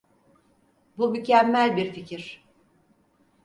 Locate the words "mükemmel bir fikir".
1.11-2.43